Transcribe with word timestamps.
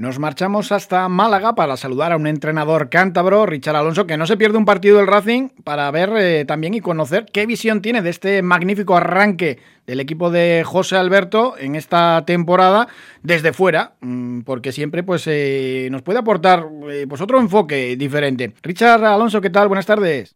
Nos 0.00 0.18
marchamos 0.18 0.72
hasta 0.72 1.06
Málaga 1.10 1.54
para 1.54 1.76
saludar 1.76 2.12
a 2.12 2.16
un 2.16 2.26
entrenador 2.26 2.88
cántabro, 2.88 3.44
Richard 3.44 3.76
Alonso, 3.76 4.06
que 4.06 4.16
no 4.16 4.26
se 4.26 4.38
pierde 4.38 4.56
un 4.56 4.64
partido 4.64 4.96
del 4.96 5.06
Racing 5.06 5.50
para 5.62 5.90
ver 5.90 6.10
eh, 6.16 6.46
también 6.46 6.72
y 6.72 6.80
conocer 6.80 7.26
qué 7.30 7.44
visión 7.44 7.82
tiene 7.82 8.00
de 8.00 8.08
este 8.08 8.40
magnífico 8.40 8.96
arranque 8.96 9.58
del 9.86 10.00
equipo 10.00 10.30
de 10.30 10.62
José 10.64 10.96
Alberto 10.96 11.54
en 11.58 11.74
esta 11.74 12.24
temporada 12.24 12.88
desde 13.22 13.52
fuera, 13.52 13.92
mm, 14.00 14.40
porque 14.40 14.72
siempre 14.72 15.02
pues 15.02 15.26
eh, 15.26 15.88
nos 15.90 16.00
puede 16.00 16.20
aportar 16.20 16.64
eh, 16.88 17.04
pues 17.06 17.20
otro 17.20 17.38
enfoque 17.38 17.94
diferente. 17.96 18.54
Richard 18.62 19.04
Alonso, 19.04 19.42
¿qué 19.42 19.50
tal? 19.50 19.68
Buenas 19.68 19.84
tardes. 19.84 20.34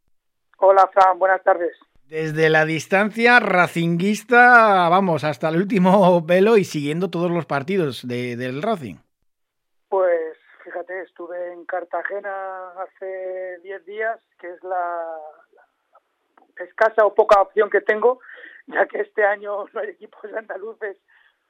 Hola, 0.58 0.90
Fran, 0.92 1.18
buenas 1.18 1.42
tardes. 1.42 1.74
Desde 2.06 2.50
la 2.50 2.66
distancia 2.66 3.40
racinguista, 3.40 4.90
vamos, 4.90 5.24
hasta 5.24 5.48
el 5.48 5.56
último 5.56 6.20
velo 6.26 6.58
y 6.58 6.64
siguiendo 6.64 7.08
todos 7.08 7.30
los 7.30 7.46
partidos 7.46 8.06
del 8.06 8.60
Racing. 8.60 8.96
Estuve 10.88 11.52
en 11.52 11.64
Cartagena 11.64 12.70
hace 12.80 13.58
10 13.62 13.84
días, 13.86 14.20
que 14.38 14.50
es 14.50 14.62
la, 14.62 15.18
escasa 16.62 17.04
o 17.04 17.14
poca 17.14 17.40
opción 17.40 17.70
que 17.70 17.80
tengo, 17.80 18.20
ya 18.66 18.86
que 18.86 19.00
este 19.00 19.24
año 19.24 19.64
no 19.72 19.80
hay 19.80 19.90
equipos 19.90 20.32
andaluces, 20.32 20.98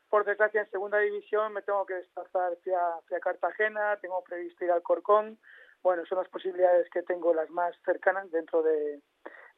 por 0.08 0.24
desgracia 0.24 0.60
en 0.60 0.70
segunda 0.70 0.98
división 0.98 1.52
me 1.52 1.62
tengo 1.62 1.84
que 1.86 1.94
desplazar 1.94 2.52
hacia, 2.52 3.20
Cartagena, 3.20 3.96
tengo 4.00 4.22
previsto 4.22 4.64
ir 4.64 4.70
al 4.70 4.82
Corcón, 4.82 5.38
bueno, 5.82 6.06
son 6.06 6.18
las 6.18 6.28
posibilidades 6.28 6.88
que 6.90 7.02
tengo 7.02 7.34
las 7.34 7.50
más 7.50 7.74
cercanas 7.84 8.30
dentro 8.30 8.62
de, 8.62 9.00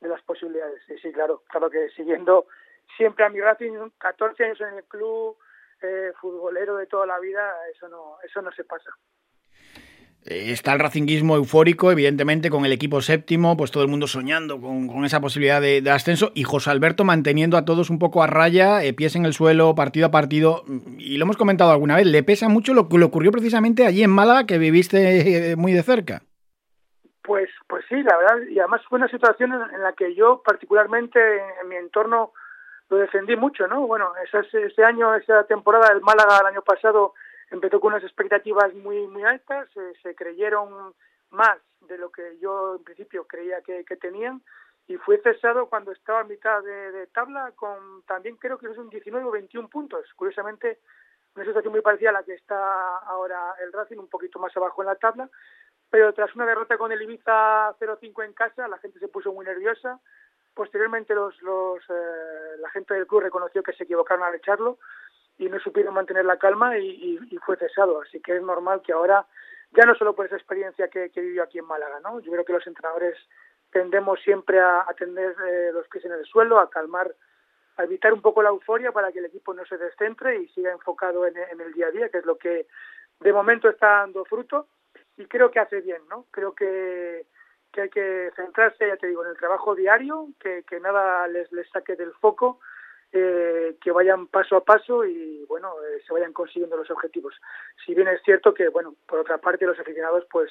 las 0.00 0.22
posibilidades. 0.22 0.82
Y 0.88 0.98
sí, 0.98 1.12
claro, 1.12 1.42
claro 1.48 1.70
que 1.70 1.88
siguiendo 1.90 2.46
siempre 2.96 3.24
a 3.24 3.28
mi 3.28 3.40
Racing, 3.40 3.90
14 3.98 4.44
años 4.44 4.60
en 4.60 4.74
el 4.74 4.84
club, 4.84 5.36
eh, 5.82 6.12
futbolero 6.20 6.76
de 6.76 6.86
toda 6.86 7.06
la 7.06 7.18
vida, 7.18 7.54
eso 7.68 7.88
no, 7.88 8.16
eso 8.22 8.40
no 8.40 8.50
se 8.52 8.64
pasa. 8.64 8.90
Eh, 10.28 10.50
está 10.50 10.72
el 10.72 10.80
racinguismo 10.80 11.36
eufórico, 11.36 11.92
evidentemente, 11.92 12.50
con 12.50 12.64
el 12.64 12.72
equipo 12.72 13.00
séptimo, 13.00 13.56
pues 13.56 13.70
todo 13.70 13.84
el 13.84 13.88
mundo 13.88 14.08
soñando 14.08 14.60
con, 14.60 15.04
esa 15.04 15.20
posibilidad 15.20 15.60
de, 15.60 15.88
ascenso 15.90 16.32
y 16.34 16.42
José 16.42 16.70
Alberto 16.70 17.04
manteniendo 17.04 17.56
a 17.56 17.64
todos 17.64 17.90
un 17.90 18.00
poco 18.00 18.22
a 18.22 18.26
raya, 18.26 18.82
eh, 18.82 18.92
pies 18.92 19.14
en 19.14 19.24
el 19.24 19.34
suelo, 19.34 19.74
partido 19.76 20.06
a 20.06 20.10
partido. 20.10 20.64
Y 20.98 21.16
lo 21.18 21.24
hemos 21.24 21.36
comentado 21.36 21.70
alguna 21.70 21.94
vez, 21.94 22.06
le 22.06 22.24
pesa 22.24 22.48
mucho 22.48 22.74
lo 22.74 22.88
que 22.88 22.98
le 22.98 23.04
ocurrió 23.04 23.30
precisamente 23.30 23.86
allí 23.86 24.02
en 24.02 24.10
Málaga, 24.10 24.46
que 24.46 24.58
viviste 24.58 25.54
muy 25.56 25.72
de 25.72 25.82
cerca. 25.82 26.22
Pues, 27.22 27.48
pues 27.68 27.84
sí, 27.88 28.02
la 28.02 28.16
verdad, 28.16 28.38
y 28.48 28.58
además 28.58 28.82
fue 28.88 28.98
una 28.98 29.08
situación 29.08 29.52
en 29.52 29.82
la 29.82 29.92
que 29.92 30.14
yo 30.14 30.42
particularmente 30.44 31.20
en 31.60 31.68
mi 31.68 31.76
entorno 31.76 32.32
lo 32.88 32.96
defendí 32.98 33.34
mucho, 33.36 33.66
¿no? 33.66 33.86
Bueno, 33.86 34.12
ese, 34.24 34.66
ese 34.66 34.84
año, 34.84 35.14
esa 35.14 35.44
temporada 35.44 35.92
del 35.92 36.02
Málaga 36.02 36.38
el 36.40 36.46
año 36.46 36.62
pasado 36.62 37.14
empezó 37.50 37.80
con 37.80 37.92
unas 37.92 38.04
expectativas 38.04 38.74
muy 38.74 39.06
muy 39.06 39.24
altas, 39.24 39.68
se 40.02 40.14
creyeron 40.14 40.94
más 41.30 41.58
de 41.80 41.98
lo 41.98 42.10
que 42.10 42.38
yo 42.38 42.76
en 42.76 42.84
principio 42.84 43.26
creía 43.26 43.60
que, 43.62 43.84
tenían 43.96 44.42
y 44.86 44.96
fue 44.96 45.18
cesado 45.18 45.66
cuando 45.68 45.92
estaba 45.92 46.20
a 46.20 46.24
mitad 46.24 46.62
de, 46.62 47.06
tabla 47.08 47.52
con 47.56 48.02
también 48.06 48.36
creo 48.36 48.58
que 48.58 48.66
es 48.66 48.78
un 48.78 48.88
19 48.88 49.26
o 49.26 49.30
21 49.30 49.68
puntos. 49.68 50.06
Curiosamente, 50.14 50.78
una 51.34 51.44
situación 51.44 51.72
muy 51.72 51.82
parecida 51.82 52.10
a 52.10 52.14
la 52.14 52.22
que 52.22 52.34
está 52.34 52.98
ahora 52.98 53.54
el 53.62 53.72
Racing, 53.72 53.98
un 53.98 54.08
poquito 54.08 54.38
más 54.38 54.56
abajo 54.56 54.82
en 54.82 54.88
la 54.88 54.94
tabla, 54.94 55.28
pero 55.90 56.12
tras 56.14 56.34
una 56.34 56.46
derrota 56.46 56.78
con 56.78 56.92
el 56.92 57.02
Ibiza 57.02 57.76
0-5 57.78 58.24
en 58.24 58.32
casa, 58.32 58.68
la 58.68 58.78
gente 58.78 58.98
se 58.98 59.08
puso 59.08 59.32
muy 59.32 59.44
nerviosa, 59.44 60.00
Posteriormente 60.56 61.14
los, 61.14 61.38
los, 61.42 61.82
eh, 61.90 62.56
la 62.60 62.70
gente 62.70 62.94
del 62.94 63.06
club 63.06 63.20
reconoció 63.20 63.62
que 63.62 63.74
se 63.74 63.84
equivocaron 63.84 64.24
al 64.24 64.36
echarlo 64.36 64.78
y 65.38 65.48
no 65.48 65.58
supieron 65.60 65.94
mantener 65.94 66.24
la 66.24 66.38
calma 66.38 66.78
y, 66.78 67.18
fue 67.44 67.56
cesado. 67.56 68.00
Así 68.00 68.20
que 68.20 68.36
es 68.36 68.42
normal 68.42 68.82
que 68.82 68.92
ahora, 68.92 69.26
ya 69.72 69.84
no 69.84 69.94
solo 69.94 70.14
por 70.14 70.26
esa 70.26 70.36
experiencia 70.36 70.88
que, 70.88 71.10
que 71.10 71.20
vivió 71.20 71.42
aquí 71.42 71.58
en 71.58 71.66
Málaga, 71.66 72.00
¿no? 72.00 72.20
yo 72.20 72.32
creo 72.32 72.44
que 72.44 72.52
los 72.52 72.66
entrenadores 72.66 73.16
tendemos 73.70 74.20
siempre 74.20 74.58
a, 74.58 74.80
a 74.80 74.94
tener 74.94 75.34
eh, 75.46 75.70
los 75.72 75.86
pies 75.88 76.04
en 76.04 76.12
el 76.12 76.24
suelo, 76.24 76.58
a 76.58 76.70
calmar, 76.70 77.14
a 77.76 77.84
evitar 77.84 78.12
un 78.12 78.22
poco 78.22 78.42
la 78.42 78.48
euforia 78.48 78.90
para 78.92 79.12
que 79.12 79.18
el 79.18 79.26
equipo 79.26 79.52
no 79.52 79.64
se 79.66 79.76
descentre 79.76 80.36
y 80.40 80.48
siga 80.48 80.72
enfocado 80.72 81.26
en, 81.26 81.36
en 81.36 81.60
el 81.60 81.72
día 81.72 81.88
a 81.88 81.90
día, 81.90 82.08
que 82.08 82.18
es 82.18 82.24
lo 82.24 82.38
que 82.38 82.66
de 83.20 83.32
momento 83.32 83.68
está 83.68 84.00
dando 84.00 84.24
fruto 84.24 84.68
y 85.16 85.26
creo 85.26 85.50
que 85.50 85.60
hace 85.60 85.80
bien, 85.80 86.02
¿no? 86.08 86.26
Creo 86.30 86.54
que 86.54 87.26
que 87.76 87.82
hay 87.82 87.90
que 87.90 88.30
centrarse, 88.34 88.88
ya 88.88 88.96
te 88.96 89.06
digo, 89.06 89.22
en 89.22 89.30
el 89.30 89.36
trabajo 89.36 89.74
diario, 89.74 90.28
que, 90.40 90.64
que 90.64 90.80
nada 90.80 91.28
les, 91.28 91.52
les 91.52 91.68
saque 91.68 91.94
del 91.94 92.12
foco, 92.14 92.58
eh, 93.12 93.76
que 93.80 93.90
vayan 93.90 94.26
paso 94.26 94.56
a 94.56 94.64
paso 94.64 95.04
y 95.04 95.44
bueno, 95.48 95.72
eh, 95.82 96.02
se 96.06 96.12
vayan 96.12 96.32
consiguiendo 96.32 96.76
los 96.76 96.90
objetivos. 96.90 97.34
Si 97.84 97.94
bien 97.94 98.08
es 98.08 98.20
cierto 98.22 98.54
que, 98.54 98.68
bueno, 98.68 98.94
por 99.06 99.20
otra 99.20 99.38
parte 99.38 99.66
los 99.66 99.78
aficionados, 99.78 100.24
pues 100.30 100.50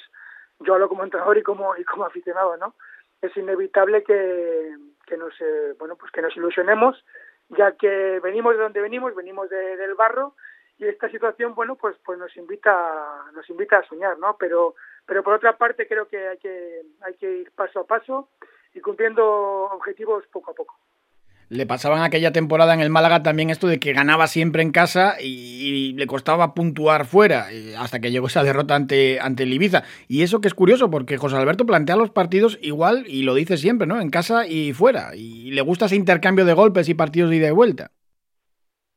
yo 0.59 0.73
hablo 0.73 0.89
como 0.89 1.03
entrenador 1.03 1.38
y 1.38 1.43
como, 1.43 1.75
y 1.77 1.83
como 1.83 2.05
aficionado, 2.05 2.57
¿no? 2.57 2.75
Es 3.21 3.35
inevitable 3.38 4.03
que, 4.03 4.75
que 5.05 5.17
nos, 5.17 5.33
eh, 5.41 5.73
bueno, 5.77 5.95
pues 5.95 6.11
que 6.11 6.21
nos 6.21 6.35
ilusionemos, 6.35 7.03
ya 7.49 7.73
que 7.73 8.19
venimos 8.21 8.55
de 8.55 8.63
donde 8.63 8.81
venimos, 8.81 9.16
venimos 9.16 9.49
del 9.49 9.93
barro 9.95 10.35
y 10.77 10.85
esta 10.85 11.09
situación, 11.09 11.55
bueno, 11.55 11.75
pues, 11.75 11.95
pues 12.03 12.17
nos 12.19 12.35
invita, 12.35 13.25
nos 13.33 13.49
invita 13.49 13.77
a 13.77 13.87
soñar, 13.87 14.17
¿no? 14.17 14.35
Pero 14.37 14.75
pero 15.05 15.23
por 15.23 15.33
otra 15.33 15.57
parte 15.57 15.87
creo 15.87 16.07
que 16.07 16.27
hay 16.27 16.37
que, 16.37 16.81
hay 17.01 17.13
que 17.16 17.31
ir 17.31 17.51
paso 17.51 17.81
a 17.81 17.87
paso 17.87 18.29
y 18.73 18.81
cumpliendo 18.81 19.23
objetivos 19.72 20.25
poco 20.27 20.51
a 20.51 20.55
poco. 20.55 20.75
Le 21.50 21.67
pasaban 21.67 22.01
aquella 22.01 22.31
temporada 22.31 22.73
en 22.73 22.79
el 22.79 22.89
Málaga 22.89 23.22
también 23.22 23.50
esto 23.50 23.67
de 23.67 23.79
que 23.79 23.94
ganaba 23.94 24.28
siempre 24.28 24.63
en 24.63 24.72
casa 24.72 25.16
y, 25.22 25.94
le 25.94 26.07
costaba 26.07 26.53
puntuar 26.53 27.06
fuera, 27.06 27.51
eh, 27.51 27.75
hasta 27.78 28.00
que 28.00 28.11
llegó 28.11 28.28
esa 28.28 28.44
derrota 28.44 28.75
ante, 28.75 29.19
ante 29.19 29.44
el 29.44 29.53
Ibiza. 29.53 29.84
Y 30.07 30.23
eso 30.23 30.41
que 30.41 30.47
es 30.47 30.53
curioso, 30.53 30.89
porque 30.89 31.17
José 31.17 31.35
Alberto 31.35 31.66
plantea 31.66 31.95
los 31.95 32.09
partidos 32.09 32.57
igual, 32.61 33.05
y 33.07 33.23
lo 33.23 33.35
dice 33.35 33.57
siempre, 33.57 33.88
¿no? 33.88 34.01
En 34.01 34.09
casa 34.09 34.47
y 34.47 34.73
fuera. 34.73 35.16
Y 35.16 35.51
le 35.51 35.61
gusta 35.61 35.85
ese 35.85 35.95
intercambio 35.95 36.45
de 36.45 36.53
golpes 36.53 36.89
y 36.89 36.95
partidos 36.95 37.29
de 37.29 37.38
ida 37.38 37.47
y 37.47 37.51
vuelta. 37.51 37.91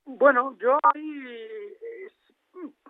Bueno, 0.06 0.56
yo 0.58 0.78
ahí 0.94 1.28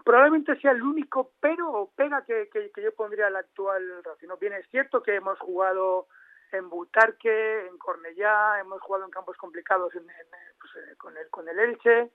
probablemente 0.08 0.58
sea 0.60 0.70
el 0.70 0.82
único 0.82 1.32
pero 1.38 1.70
o 1.70 1.90
pega 1.94 2.24
que, 2.24 2.48
que, 2.50 2.82
yo 2.82 2.94
pondría 2.94 3.26
al 3.26 3.36
actual 3.36 3.82
Racing. 4.02 4.28
Bien, 4.40 4.54
es 4.54 4.66
cierto 4.70 5.02
que 5.02 5.16
hemos 5.16 5.38
jugado 5.38 6.06
en 6.52 6.68
Butarque, 6.68 7.66
en 7.66 7.78
Cornellá, 7.78 8.60
hemos 8.60 8.80
jugado 8.82 9.04
en 9.04 9.10
campos 9.10 9.36
complicados 9.36 9.94
en, 9.94 10.04
pues, 10.04 10.72
eh, 10.76 10.96
con, 10.96 11.16
el, 11.16 11.28
con 11.28 11.48
el 11.48 11.58
Elche, 11.58 12.10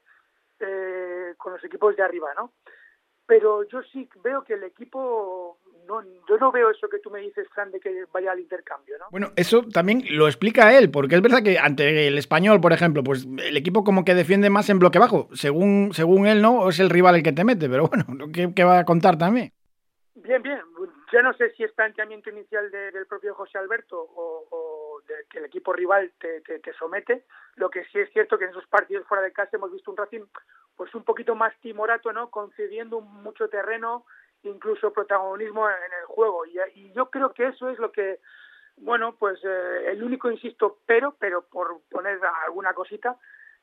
eh, 0.59 1.33
con 1.37 1.53
los 1.53 1.63
equipos 1.63 1.95
de 1.95 2.03
arriba, 2.03 2.33
¿no? 2.35 2.53
Pero 3.25 3.63
yo 3.63 3.81
sí 3.83 4.09
veo 4.23 4.43
que 4.43 4.53
el 4.53 4.63
equipo 4.63 5.57
no, 5.87 6.01
yo 6.27 6.37
no 6.37 6.51
veo 6.51 6.69
eso 6.71 6.87
que 6.89 6.99
tú 6.99 7.09
me 7.09 7.19
dices, 7.19 7.47
Fran, 7.53 7.71
de 7.71 7.79
que 7.79 8.05
vaya 8.13 8.31
al 8.31 8.39
intercambio, 8.39 8.97
¿no? 8.97 9.05
Bueno, 9.11 9.31
eso 9.35 9.63
también 9.63 10.03
lo 10.09 10.27
explica 10.27 10.77
él, 10.77 10.91
porque 10.91 11.15
es 11.15 11.21
verdad 11.21 11.43
que 11.43 11.59
ante 11.59 12.07
el 12.07 12.17
español, 12.17 12.61
por 12.61 12.73
ejemplo, 12.73 13.03
pues 13.03 13.25
el 13.25 13.57
equipo 13.57 13.83
como 13.83 14.05
que 14.05 14.15
defiende 14.15 14.49
más 14.49 14.69
en 14.69 14.79
bloque 14.79 14.99
bajo. 14.99 15.29
Según, 15.33 15.91
según 15.93 16.27
él, 16.27 16.41
no, 16.41 16.69
es 16.69 16.79
el 16.79 16.89
rival 16.89 17.15
el 17.15 17.23
que 17.23 17.33
te 17.33 17.43
mete, 17.43 17.69
pero 17.69 17.87
bueno, 17.87 18.05
¿qué, 18.33 18.63
va 18.63 18.79
a 18.79 18.85
contar 18.85 19.17
también? 19.17 19.51
Bien, 20.15 20.41
bien. 20.41 20.59
Ya 21.13 21.21
no 21.21 21.31
sé 21.35 21.51
si 21.51 21.63
es 21.63 21.71
planteamiento 21.73 22.31
inicial 22.31 22.71
del 22.71 23.05
propio 23.05 23.35
José 23.35 23.59
Alberto 23.59 24.01
o, 24.01 24.99
de 25.07 25.13
que 25.29 25.37
el 25.37 25.45
equipo 25.45 25.71
rival 25.71 26.11
te, 26.19 26.41
te, 26.41 26.73
somete. 26.73 27.25
Lo 27.55 27.69
que 27.69 27.85
sí 27.85 27.99
es 27.99 28.11
cierto 28.11 28.39
que 28.39 28.45
en 28.45 28.49
esos 28.49 28.65
partidos 28.65 29.05
fuera 29.05 29.21
de 29.21 29.31
casa 29.31 29.57
hemos 29.57 29.71
visto 29.71 29.91
un 29.91 29.97
Racing 29.97 30.25
pues 30.75 30.95
un 30.95 31.03
poquito 31.03 31.35
más 31.35 31.53
timorato, 31.61 32.11
¿no? 32.11 32.31
Concediendo 32.31 32.99
mucho 32.99 33.47
terreno, 33.47 34.07
incluso 34.41 34.91
protagonismo 34.91 35.69
en 35.69 35.93
el 36.01 36.05
juego. 36.07 36.47
Y, 36.47 36.91
yo 36.93 37.11
creo 37.11 37.31
que 37.31 37.49
eso 37.49 37.69
es 37.69 37.77
lo 37.77 37.91
que, 37.91 38.19
bueno, 38.77 39.15
pues 39.15 39.39
eh, 39.43 39.91
el 39.91 40.03
único, 40.03 40.31
insisto, 40.31 40.79
pero, 40.87 41.15
pero 41.19 41.43
por 41.43 41.79
poner 41.91 42.19
alguna 42.43 42.73
cosita 42.73 43.19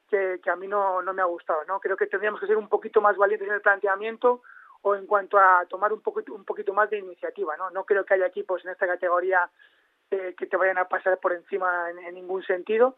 que, 0.08 0.38
que 0.40 0.50
a 0.50 0.54
mí 0.54 0.68
no, 0.68 1.02
no 1.02 1.12
me 1.12 1.22
ha 1.22 1.24
gustado, 1.24 1.64
¿no? 1.64 1.80
Creo 1.80 1.96
que 1.96 2.06
tendríamos 2.06 2.38
que 2.38 2.46
ser 2.46 2.56
un 2.56 2.68
poquito 2.68 3.00
más 3.00 3.16
valientes 3.16 3.48
en 3.48 3.54
el 3.54 3.60
planteamiento 3.60 4.40
o 4.82 4.94
en 4.94 5.06
cuanto 5.06 5.38
a 5.38 5.64
tomar 5.68 5.92
un 5.92 6.00
poquito, 6.00 6.34
un 6.34 6.44
poquito 6.44 6.72
más 6.72 6.88
de 6.90 6.98
iniciativa, 6.98 7.56
¿no? 7.56 7.70
No 7.70 7.84
creo 7.84 8.04
que 8.04 8.14
haya 8.14 8.26
equipos 8.26 8.64
en 8.64 8.70
esta 8.70 8.86
categoría 8.86 9.50
eh, 10.10 10.34
que 10.36 10.46
te 10.46 10.56
vayan 10.56 10.78
a 10.78 10.88
pasar 10.88 11.18
por 11.18 11.32
encima 11.32 11.90
en, 11.90 12.14
ningún 12.14 12.42
sentido, 12.42 12.96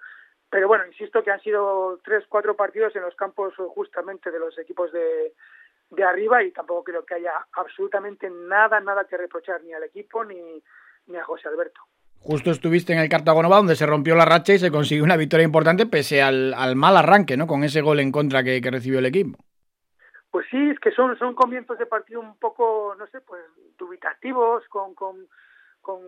pero 0.49 0.69
bueno, 0.69 0.87
insisto 0.87 1.23
que 1.23 1.31
han 1.31 1.41
sido 1.41 2.01
tres, 2.05 2.25
cuatro 2.29 2.57
partidos 2.57 2.95
en 2.97 3.03
los 3.03 3.15
campos 3.17 3.55
justamente 3.75 4.31
de 4.31 4.39
los 4.39 4.59
equipos 4.59 4.93
de, 4.93 5.35
arriba 6.03 6.43
y 6.43 6.53
tampoco 6.53 6.85
creo 6.85 7.05
que 7.05 7.15
haya 7.15 7.33
absolutamente 7.53 8.31
nada, 8.31 8.81
nada 8.81 9.05
que 9.05 9.17
reprochar 9.17 9.63
ni 9.63 9.75
al 9.75 9.83
equipo 9.85 10.25
ni, 10.25 10.63
ni 11.07 11.17
a 11.17 11.25
José 11.25 11.49
Alberto. 11.49 11.83
Justo 12.25 12.51
estuviste 12.51 12.93
en 12.93 13.01
el 13.01 13.09
Cartagonova 13.09 13.57
donde 13.57 13.75
se 13.75 13.85
rompió 13.85 14.15
la 14.15 14.25
racha 14.25 14.55
y 14.55 14.59
se 14.59 14.71
consiguió 14.71 15.03
una 15.03 15.17
victoria 15.17 15.45
importante 15.45 15.87
pese 15.87 16.23
al, 16.23 16.55
al 16.55 16.77
mal 16.77 16.97
arranque, 16.97 17.37
¿no? 17.37 17.49
Con 17.49 17.65
ese 17.65 17.81
gol 17.83 17.99
en 17.99 18.13
contra 18.13 18.45
que, 18.45 18.61
recibió 18.63 19.01
el 19.01 19.07
equipo. 19.07 19.39
Pues 20.33 20.47
sí, 20.51 20.71
es 20.71 20.81
que 20.81 20.91
son, 20.93 21.17
son 21.19 21.35
comienzos 21.35 21.79
de 21.79 21.85
partido 21.85 22.19
un 22.19 22.39
poco, 22.39 22.95
no 22.99 23.07
sé, 23.09 23.21
pues 23.21 23.45
dubitativos, 23.77 24.67
con, 24.69 24.95
con, 24.95 25.29
con 25.83 26.01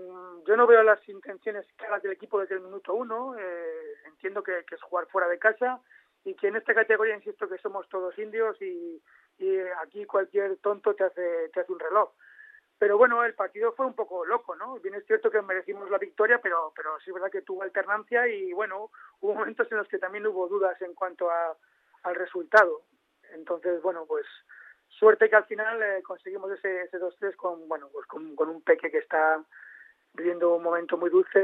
yo 0.46 0.56
no 0.56 0.66
veo 0.66 0.82
las 0.82 1.06
intenciones 1.10 1.66
claras 1.76 2.02
del 2.02 2.12
equipo 2.12 2.40
desde 2.40 2.54
el 2.54 2.62
minuto 2.62 2.94
uno, 2.94 3.36
eh, 3.38 3.94
entiendo 4.06 4.42
que, 4.42 4.64
que 4.66 4.76
es 4.76 4.82
jugar 4.82 5.06
fuera 5.08 5.28
de 5.28 5.38
casa 5.38 5.78
y 6.24 6.34
que 6.36 6.48
en 6.48 6.56
esta 6.56 6.72
categoría 6.72 7.14
insisto 7.14 7.46
que 7.46 7.58
somos 7.58 7.86
todos 7.90 8.18
indios 8.18 8.56
y, 8.62 9.02
y 9.36 9.58
aquí 9.82 10.06
cualquier 10.06 10.56
tonto 10.56 10.94
te 10.94 11.04
hace, 11.04 11.50
te 11.52 11.60
hace 11.60 11.72
un 11.72 11.80
reloj. 11.80 12.10
Pero 12.78 12.96
bueno, 12.96 13.22
el 13.24 13.34
partido 13.34 13.74
fue 13.74 13.84
un 13.84 13.94
poco 13.94 14.24
loco, 14.24 14.56
¿no? 14.56 14.80
Bien 14.80 14.94
es 14.94 15.04
cierto 15.04 15.30
que 15.30 15.42
merecimos 15.42 15.90
la 15.90 15.98
victoria, 15.98 16.40
pero, 16.42 16.72
pero 16.74 16.98
sí 17.00 17.10
es 17.10 17.14
verdad 17.14 17.30
que 17.30 17.42
tuvo 17.42 17.62
alternancia 17.62 18.26
y 18.26 18.54
bueno, 18.54 18.90
hubo 19.20 19.34
momentos 19.34 19.70
en 19.70 19.76
los 19.76 19.88
que 19.88 19.98
también 19.98 20.26
hubo 20.26 20.48
dudas 20.48 20.80
en 20.80 20.94
cuanto 20.94 21.30
a, 21.30 21.54
al 22.04 22.14
resultado. 22.14 22.84
Entonces, 23.34 23.82
bueno, 23.82 24.04
pues 24.06 24.24
suerte 24.88 25.28
que 25.28 25.36
al 25.36 25.44
final 25.44 25.82
eh, 25.82 26.02
conseguimos 26.02 26.50
ese, 26.52 26.82
ese 26.82 26.98
2-3 26.98 27.36
con, 27.36 27.68
bueno, 27.68 27.88
pues 27.92 28.06
con, 28.06 28.34
con 28.36 28.48
un 28.48 28.62
Peque 28.62 28.90
que 28.90 28.98
está 28.98 29.42
viviendo 30.14 30.54
un 30.54 30.62
momento 30.62 30.96
muy 30.96 31.10
dulce 31.10 31.38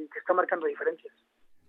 y 0.00 0.08
que 0.08 0.18
está 0.18 0.32
marcando 0.32 0.66
diferencias. 0.66 1.12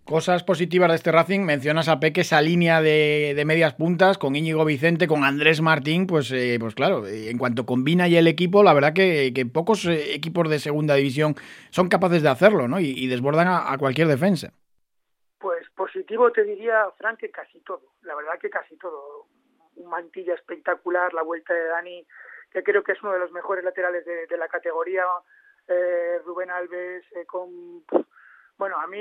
Cosas 0.08 0.42
positivas 0.42 0.88
de 0.88 0.94
este 0.94 1.12
Racing, 1.12 1.40
mencionas 1.40 1.86
a 1.88 2.00
Peque 2.00 2.22
esa 2.22 2.40
línea 2.40 2.80
de, 2.80 3.34
de 3.36 3.44
medias 3.44 3.74
puntas 3.74 4.16
con 4.16 4.36
Íñigo 4.36 4.64
Vicente, 4.64 5.06
con 5.06 5.22
Andrés 5.22 5.60
Martín, 5.60 6.06
pues, 6.06 6.32
eh, 6.32 6.56
pues 6.58 6.74
claro, 6.74 7.06
en 7.06 7.36
cuanto 7.36 7.66
combina 7.66 8.08
ya 8.08 8.20
el 8.20 8.26
equipo, 8.26 8.62
la 8.62 8.72
verdad 8.72 8.94
que, 8.94 9.32
que 9.34 9.44
pocos 9.44 9.84
eh, 9.84 10.14
equipos 10.14 10.48
de 10.48 10.60
segunda 10.60 10.94
división 10.94 11.34
son 11.68 11.90
capaces 11.90 12.22
de 12.22 12.30
hacerlo, 12.30 12.68
¿no? 12.68 12.80
Y, 12.80 12.86
y 12.86 13.06
desbordan 13.06 13.48
a, 13.48 13.70
a, 13.70 13.76
cualquier 13.76 14.08
defensa. 14.08 14.54
Pues 15.38 15.68
positivo 15.76 16.32
te 16.32 16.42
diría, 16.42 16.86
Frank, 16.96 17.18
que 17.18 17.30
casi 17.30 17.60
todo, 17.60 17.82
la 18.00 18.14
verdad 18.14 18.38
que 18.40 18.48
casi 18.48 18.78
todo. 18.78 19.26
Un 19.78 19.90
mantilla 19.90 20.34
espectacular, 20.34 21.12
la 21.14 21.22
vuelta 21.22 21.54
de 21.54 21.64
Dani, 21.64 22.06
que 22.52 22.62
creo 22.62 22.82
que 22.82 22.92
es 22.92 23.02
uno 23.02 23.12
de 23.12 23.18
los 23.18 23.32
mejores 23.32 23.64
laterales 23.64 24.04
de, 24.04 24.36
la 24.36 24.48
categoría, 24.48 25.04
eh, 25.66 26.20
Rubén 26.24 26.50
Alves, 26.50 27.04
eh, 27.12 27.26
con... 27.26 27.84
Bueno, 28.56 28.76
a 28.78 28.86
mí 28.86 29.00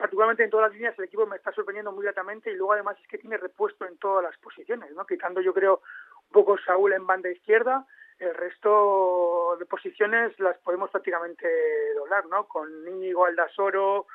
particularmente 0.00 0.44
en 0.44 0.50
todas 0.50 0.68
las 0.68 0.74
líneas 0.74 0.98
el 0.98 1.04
equipo 1.04 1.26
me 1.26 1.36
está 1.36 1.52
sorprendiendo 1.52 1.92
muy 1.92 2.04
gratamente 2.04 2.50
y 2.50 2.54
luego 2.54 2.72
además 2.72 2.96
es 3.00 3.06
que 3.06 3.18
tiene 3.18 3.36
repuesto 3.36 3.84
en 3.86 3.98
todas 3.98 4.24
las 4.24 4.36
posiciones, 4.38 4.90
¿no? 4.92 5.04
Quitando 5.04 5.42
yo 5.42 5.52
creo 5.52 5.82
un 6.26 6.32
poco 6.32 6.56
Saúl 6.58 6.94
en 6.94 7.06
banda 7.06 7.30
izquierda, 7.30 7.86
el 8.18 8.34
resto 8.34 9.56
de 9.58 9.66
posiciones 9.66 10.38
las 10.40 10.56
podemos 10.58 10.90
prácticamente 10.90 11.46
doblar, 11.94 12.24
¿no? 12.26 12.48
Con 12.48 12.68
Íñigo 12.88 13.26
Aldasoro, 13.26 14.06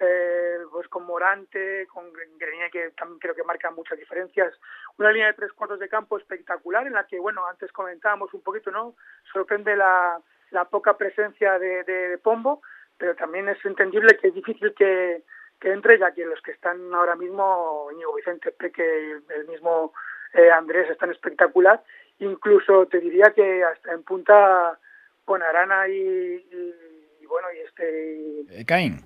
eh, 0.00 0.37
pues 0.78 0.86
con 0.86 1.04
Morante, 1.06 1.88
con 1.88 2.04
Grenier 2.12 2.70
que 2.70 2.90
también 2.90 3.18
creo 3.18 3.34
que 3.34 3.42
marca 3.42 3.68
muchas 3.72 3.98
diferencias, 3.98 4.54
una 4.96 5.10
línea 5.10 5.26
de 5.26 5.34
tres 5.34 5.52
cuartos 5.52 5.80
de 5.80 5.88
campo 5.88 6.16
espectacular 6.16 6.86
en 6.86 6.92
la 6.92 7.04
que, 7.04 7.18
bueno, 7.18 7.44
antes 7.48 7.72
comentábamos 7.72 8.32
un 8.32 8.42
poquito, 8.42 8.70
¿no? 8.70 8.94
Sorprende 9.32 9.74
la, 9.74 10.20
la 10.52 10.66
poca 10.66 10.96
presencia 10.96 11.58
de, 11.58 11.82
de, 11.82 12.10
de 12.10 12.18
Pombo, 12.18 12.62
pero 12.96 13.16
también 13.16 13.48
es 13.48 13.58
entendible 13.64 14.16
que 14.18 14.28
es 14.28 14.34
difícil 14.34 14.72
que, 14.74 15.24
que 15.58 15.72
entre, 15.72 15.98
ya 15.98 16.12
que 16.12 16.24
los 16.24 16.40
que 16.42 16.52
están 16.52 16.94
ahora 16.94 17.16
mismo, 17.16 17.88
Íñigo 17.90 18.14
Vicente 18.14 18.52
Peque, 18.52 19.16
el 19.30 19.48
mismo 19.48 19.92
eh, 20.34 20.48
Andrés, 20.52 20.88
están 20.90 21.10
espectacular. 21.10 21.82
Incluso 22.20 22.86
te 22.86 23.00
diría 23.00 23.32
que 23.34 23.64
hasta 23.64 23.94
en 23.94 24.04
punta 24.04 24.78
con 25.24 25.42
Arana 25.42 25.88
y, 25.88 25.92
y, 25.96 26.74
y 27.20 27.26
bueno, 27.26 27.48
y 27.52 27.58
este... 27.66 28.60
Y, 28.60 28.64
Caín. 28.64 29.00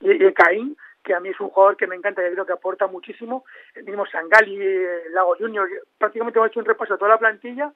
y, 0.00 0.26
y 0.26 0.32
Caín, 0.32 0.74
que 1.02 1.14
a 1.14 1.20
mí 1.20 1.30
es 1.30 1.40
un 1.40 1.48
jugador 1.50 1.76
que 1.76 1.86
me 1.86 1.96
encanta, 1.96 2.26
y 2.26 2.32
creo 2.32 2.46
que 2.46 2.52
aporta 2.52 2.86
muchísimo. 2.86 3.44
El 3.74 3.84
mismo 3.84 4.06
Sangali, 4.06 4.56
el 4.60 5.12
Lago 5.12 5.36
Junior, 5.38 5.68
prácticamente 5.98 6.38
hemos 6.38 6.50
hecho 6.50 6.60
un 6.60 6.66
repaso 6.66 6.94
a 6.94 6.98
toda 6.98 7.12
la 7.12 7.18
plantilla. 7.18 7.72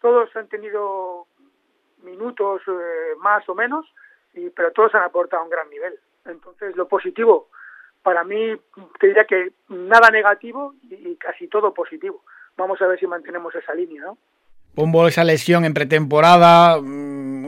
Todos 0.00 0.34
han 0.36 0.48
tenido 0.48 1.26
minutos 2.02 2.62
eh, 2.66 3.14
más 3.18 3.46
o 3.48 3.54
menos, 3.54 3.86
y, 4.34 4.50
pero 4.50 4.72
todos 4.72 4.94
han 4.94 5.02
aportado 5.02 5.42
a 5.42 5.44
un 5.44 5.50
gran 5.50 5.68
nivel. 5.68 5.98
Entonces, 6.24 6.76
lo 6.76 6.86
positivo, 6.86 7.48
para 8.02 8.24
mí, 8.24 8.54
te 8.98 9.06
diría 9.08 9.24
que 9.24 9.52
nada 9.68 10.10
negativo 10.10 10.74
y, 10.88 11.16
casi 11.16 11.48
todo 11.48 11.74
positivo. 11.74 12.22
Vamos 12.56 12.80
a 12.82 12.86
ver 12.86 12.98
si 12.98 13.06
mantenemos 13.06 13.54
esa 13.54 13.74
línea, 13.74 14.02
¿no? 14.02 14.18
Esa 15.06 15.24
lesión 15.24 15.64
en 15.64 15.74
pretemporada, 15.74 16.78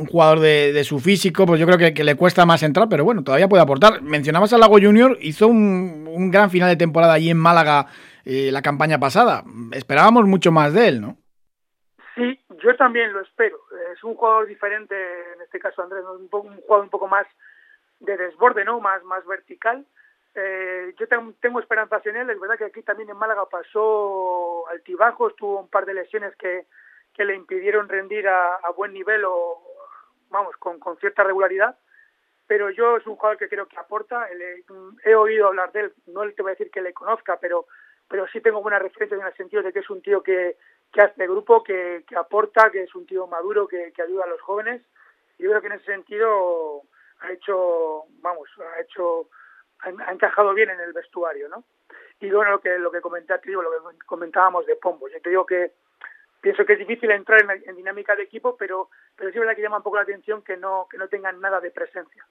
un 0.02 0.08
jugador 0.08 0.40
de, 0.40 0.72
de 0.72 0.84
su 0.84 0.98
físico, 0.98 1.46
pues 1.46 1.60
yo 1.60 1.66
creo 1.66 1.78
que, 1.78 2.04
le 2.04 2.16
cuesta 2.16 2.44
más 2.44 2.62
entrar, 2.62 2.88
pero 2.88 3.04
bueno, 3.04 3.22
todavía 3.22 3.48
puede 3.48 3.62
aportar. 3.62 4.02
Mencionabas 4.02 4.52
a 4.52 4.58
Lago 4.58 4.78
Junior, 4.80 5.16
hizo 5.20 5.46
un, 5.46 6.30
gran 6.30 6.50
final 6.50 6.68
de 6.68 6.76
temporada 6.76 7.14
allí 7.14 7.30
en 7.30 7.38
Málaga 7.38 7.86
eh, 8.24 8.50
la 8.52 8.62
campaña 8.62 8.98
pasada. 8.98 9.44
Esperábamos 9.72 10.26
mucho 10.26 10.50
más 10.50 10.74
de 10.74 10.88
él, 10.88 11.00
¿no? 11.00 11.16
Sí, 12.14 12.38
yo 12.62 12.76
también 12.76 13.12
lo 13.12 13.20
espero. 13.20 13.56
Es 13.94 14.02
un 14.04 14.14
jugador 14.14 14.46
diferente, 14.46 14.94
en 15.34 15.40
este 15.42 15.58
caso 15.58 15.82
Andrés, 15.82 16.04
un, 16.18 16.28
poco, 16.28 16.48
un 16.48 16.60
jugador 16.60 16.84
un 16.84 16.90
poco 16.90 17.08
más 17.08 17.26
de 18.00 18.16
desborde, 18.16 18.64
¿no? 18.64 18.80
Más, 18.80 19.00
vertical. 19.26 19.86
Eh, 20.34 20.94
yo 20.98 21.06
tengo, 21.06 21.32
tengo 21.40 21.60
esperanzas 21.60 22.04
en 22.06 22.16
él. 22.16 22.30
Es 22.30 22.40
verdad 22.40 22.58
que 22.58 22.64
aquí 22.64 22.82
también 22.82 23.08
en 23.10 23.16
Málaga 23.16 23.44
pasó 23.50 24.66
altibajos, 24.68 25.36
tuvo 25.36 25.60
un 25.60 25.68
par 25.68 25.86
de 25.86 25.94
lesiones 25.94 26.34
que, 26.36 26.66
le 27.18 27.36
impidieron 27.36 27.88
rendir 27.88 28.26
a 28.26 28.58
buen 28.76 28.92
nivel 28.92 29.24
o, 29.24 29.71
vamos, 30.32 30.56
con, 30.56 30.80
con, 30.80 30.96
cierta 30.98 31.22
regularidad. 31.22 31.78
Pero 32.46 32.70
yo 32.70 32.96
es 32.96 33.06
un 33.06 33.16
jugador 33.16 33.38
que 33.38 33.48
creo 33.48 33.66
que 33.66 33.78
aporta. 33.78 34.28
Le, 34.34 34.64
he 35.04 35.14
oído 35.14 35.46
hablar 35.46 35.70
de 35.72 35.80
él, 35.80 35.92
no 36.06 36.28
te 36.32 36.42
voy 36.42 36.50
a 36.50 36.54
decir 36.54 36.70
que 36.70 36.82
le 36.82 36.92
conozca, 36.92 37.38
pero, 37.38 37.66
pero 38.08 38.26
sí 38.28 38.40
tengo 38.40 38.60
buena 38.60 38.78
referencia 38.78 39.16
en 39.16 39.26
el 39.26 39.36
sentido 39.36 39.62
de 39.62 39.72
que 39.72 39.78
es 39.78 39.90
un 39.90 40.02
tío 40.02 40.22
que, 40.22 40.56
que 40.92 41.00
hace 41.00 41.26
grupo, 41.26 41.62
que, 41.62 42.04
que 42.06 42.16
aporta, 42.16 42.70
que 42.70 42.82
es 42.82 42.94
un 42.94 43.06
tío 43.06 43.26
maduro, 43.26 43.68
que, 43.68 43.92
que 43.92 44.02
ayuda 44.02 44.24
a 44.24 44.28
los 44.28 44.40
jóvenes. 44.40 44.82
Yo 45.38 45.48
creo 45.48 45.60
que 45.60 45.68
en 45.68 45.72
ese 45.74 45.86
sentido 45.86 46.82
ha 47.20 47.32
hecho, 47.32 48.04
vamos, 48.20 48.48
ha 48.58 48.80
hecho, 48.80 49.28
ha, 49.80 50.12
encajado 50.12 50.52
bien 50.54 50.70
en 50.70 50.80
el 50.80 50.92
vestuario, 50.92 51.48
¿no? 51.48 51.64
Y 52.20 52.30
bueno, 52.30 52.52
lo 52.52 52.60
que, 52.60 52.78
lo 52.78 52.90
que 52.90 53.00
comenté 53.00 53.32
a 53.32 53.40
lo 53.44 53.90
que 53.90 53.98
comentábamos 54.06 54.66
de 54.66 54.76
Pombo. 54.76 55.08
Yo 55.08 55.20
te 55.20 55.30
digo 55.30 55.44
que 55.44 55.72
pienso 56.42 56.66
que 56.66 56.74
es 56.74 56.78
difícil 56.80 57.10
entrar 57.10 57.40
en, 57.66 57.76
dinámica 57.76 58.14
de 58.14 58.24
equipo, 58.24 58.56
pero, 58.58 58.90
pero 59.16 59.30
sí 59.30 59.36
es 59.36 59.40
verdad 59.40 59.56
que 59.56 59.62
llama 59.62 59.78
un 59.78 59.82
poco 59.82 59.96
la 59.96 60.02
atención 60.02 60.42
que 60.42 60.58
no, 60.58 60.86
que 60.90 60.98
no 60.98 61.08
tengan 61.08 61.40
nada 61.40 61.60
de 61.60 61.70
presencia. 61.70 62.26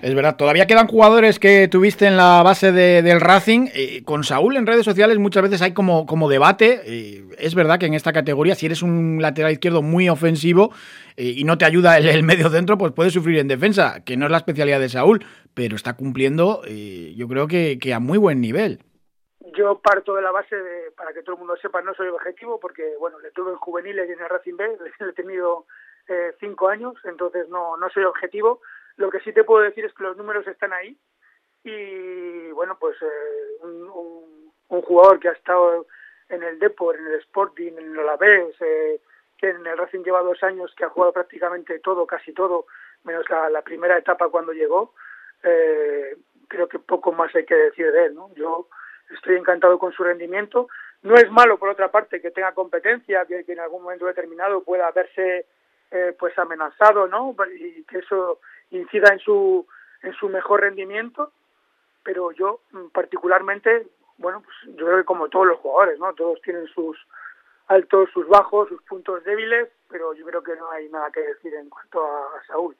Es 0.00 0.14
verdad, 0.14 0.36
todavía 0.36 0.66
quedan 0.66 0.88
jugadores 0.88 1.38
que 1.38 1.68
tuviste 1.68 2.06
en 2.06 2.16
la 2.16 2.42
base 2.42 2.72
de, 2.72 3.02
del 3.02 3.20
Racing. 3.20 3.68
Eh, 3.74 4.02
con 4.04 4.24
Saúl 4.24 4.56
en 4.56 4.66
redes 4.66 4.84
sociales 4.84 5.18
muchas 5.18 5.44
veces 5.44 5.62
hay 5.62 5.72
como, 5.72 6.04
como 6.06 6.28
debate. 6.28 6.80
Eh, 6.84 7.24
es 7.38 7.54
verdad 7.54 7.78
que 7.78 7.86
en 7.86 7.94
esta 7.94 8.12
categoría, 8.12 8.54
si 8.54 8.66
eres 8.66 8.82
un 8.82 9.18
lateral 9.20 9.52
izquierdo 9.52 9.82
muy 9.82 10.08
ofensivo 10.08 10.72
eh, 11.16 11.32
y 11.36 11.44
no 11.44 11.58
te 11.58 11.64
ayuda 11.64 11.98
el, 11.98 12.22
medio 12.22 12.50
centro, 12.50 12.76
pues 12.76 12.92
puedes 12.92 13.12
sufrir 13.12 13.38
en 13.38 13.48
defensa, 13.48 14.02
que 14.04 14.16
no 14.16 14.26
es 14.26 14.32
la 14.32 14.38
especialidad 14.38 14.80
de 14.80 14.88
Saúl, 14.88 15.24
pero 15.54 15.76
está 15.76 15.94
cumpliendo, 15.94 16.62
yo 16.64 17.28
creo 17.28 17.46
que, 17.46 17.78
a 17.94 18.00
muy 18.00 18.18
buen 18.18 18.40
nivel. 18.40 18.80
Yo 19.56 19.78
parto 19.78 20.14
de 20.14 20.22
la 20.22 20.30
base, 20.30 20.56
de, 20.56 20.90
para 20.92 21.12
que 21.12 21.22
todo 21.22 21.34
el 21.34 21.40
mundo 21.40 21.56
sepa, 21.56 21.82
no 21.82 21.94
soy 21.94 22.08
objetivo, 22.08 22.58
porque 22.58 22.96
bueno, 22.98 23.18
le 23.20 23.30
tuve 23.30 23.50
en 23.52 23.56
juveniles 23.56 24.08
y 24.08 24.12
en 24.12 24.20
el 24.20 24.28
Racing 24.28 24.56
B, 24.56 24.78
le 25.00 25.10
he 25.10 25.12
tenido 25.12 25.66
eh, 26.08 26.34
cinco 26.40 26.68
años, 26.68 26.94
entonces 27.04 27.48
no, 27.48 27.76
no 27.76 27.88
soy 27.90 28.04
objetivo 28.04 28.60
lo 28.96 29.10
que 29.10 29.20
sí 29.20 29.32
te 29.32 29.44
puedo 29.44 29.62
decir 29.62 29.84
es 29.84 29.92
que 29.94 30.04
los 30.04 30.16
números 30.16 30.46
están 30.46 30.72
ahí 30.72 30.96
y 31.64 32.50
bueno, 32.52 32.76
pues 32.78 32.96
eh, 33.02 33.56
un, 33.62 34.52
un, 34.68 34.82
jugador 34.82 35.18
que 35.18 35.28
ha 35.28 35.32
estado 35.32 35.86
en 36.28 36.42
el 36.42 36.58
Depor, 36.58 36.96
en 36.96 37.06
el 37.06 37.14
Sporting, 37.20 37.72
en 37.72 37.92
el 37.92 37.98
Alavés, 37.98 38.54
eh, 38.60 39.00
que 39.38 39.48
en 39.48 39.66
el 39.66 39.78
Racing 39.78 40.02
lleva 40.04 40.22
dos 40.22 40.42
años, 40.42 40.74
que 40.76 40.84
ha 40.84 40.90
jugado 40.90 41.12
prácticamente 41.12 41.78
todo, 41.78 42.06
casi 42.06 42.32
todo, 42.32 42.66
menos 43.02 43.28
la, 43.30 43.48
la 43.48 43.62
primera 43.62 43.96
etapa 43.96 44.28
cuando 44.28 44.52
llegó, 44.52 44.94
eh, 45.42 46.16
creo 46.48 46.68
que 46.68 46.78
poco 46.78 47.12
más 47.12 47.34
hay 47.34 47.46
que 47.46 47.54
decir 47.54 47.90
de 47.90 48.06
él, 48.06 48.14
¿no? 48.14 48.32
Yo 48.34 48.68
estoy 49.10 49.36
encantado 49.36 49.78
con 49.78 49.92
su 49.92 50.02
rendimiento. 50.02 50.68
No 51.02 51.14
es 51.16 51.30
malo, 51.30 51.58
por 51.58 51.68
otra 51.68 51.90
parte, 51.90 52.20
que 52.20 52.30
tenga 52.30 52.52
competencia, 52.52 53.26
que, 53.26 53.44
en 53.46 53.60
algún 53.60 53.82
momento 53.82 54.06
determinado 54.06 54.62
pueda 54.62 54.90
verse 54.90 55.46
eh, 55.90 56.14
pues 56.18 56.38
amenazado, 56.38 57.06
¿no? 57.06 57.34
Y 57.58 57.84
que 57.84 57.98
eso 57.98 58.40
incida 58.70 59.12
en 59.12 59.18
su, 59.18 59.66
en 60.02 60.12
su 60.14 60.28
mejor 60.28 60.62
rendimiento, 60.62 61.32
pero 62.02 62.32
yo 62.32 62.60
mm, 62.72 62.86
particularmente, 62.88 63.86
bueno, 64.18 64.42
pues 64.42 64.76
yo 64.76 64.86
creo 64.86 64.98
que 64.98 65.04
como 65.04 65.28
todos 65.28 65.46
los 65.46 65.58
jugadores, 65.58 65.98
¿no? 65.98 66.12
Todos 66.14 66.40
tienen 66.42 66.66
sus 66.68 66.98
altos, 67.68 68.10
sus 68.12 68.26
bajos, 68.28 68.68
sus 68.68 68.82
puntos 68.82 69.24
débiles, 69.24 69.68
pero 69.88 70.12
yo 70.14 70.24
creo 70.26 70.42
que 70.42 70.56
no 70.56 70.70
hay 70.70 70.88
nada 70.88 71.10
que 71.10 71.20
decir 71.20 71.54
en 71.54 71.68
cuanto 71.70 72.04
a 72.04 72.42
Saúl. 72.46 72.76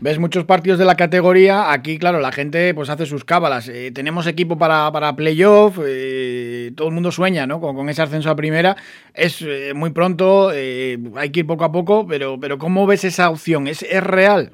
Ves 0.00 0.18
muchos 0.18 0.44
partidos 0.44 0.78
de 0.78 0.84
la 0.84 0.96
categoría, 0.96 1.70
aquí 1.70 1.98
claro, 1.98 2.18
la 2.18 2.32
gente 2.32 2.74
pues 2.74 2.90
hace 2.90 3.06
sus 3.06 3.24
cábalas. 3.24 3.68
Eh, 3.68 3.92
tenemos 3.94 4.26
equipo 4.26 4.58
para, 4.58 4.90
para 4.90 5.14
playoff, 5.14 5.78
eh, 5.84 6.72
todo 6.76 6.88
el 6.88 6.94
mundo 6.94 7.12
sueña 7.12 7.46
¿no? 7.46 7.60
con, 7.60 7.76
con, 7.76 7.88
ese 7.88 8.02
ascenso 8.02 8.30
a 8.30 8.36
primera. 8.36 8.74
Es 9.14 9.42
eh, 9.42 9.72
muy 9.74 9.90
pronto, 9.90 10.50
eh, 10.52 10.98
hay 11.16 11.30
que 11.30 11.40
ir 11.40 11.46
poco 11.46 11.64
a 11.64 11.72
poco, 11.72 12.06
pero, 12.06 12.38
pero 12.40 12.58
¿cómo 12.58 12.86
ves 12.86 13.04
esa 13.04 13.30
opción? 13.30 13.68
¿Es, 13.68 13.82
¿Es 13.82 14.02
real? 14.02 14.52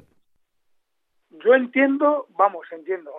Yo 1.43 1.55
entiendo, 1.55 2.27
vamos, 2.37 2.67
entiendo. 2.71 3.11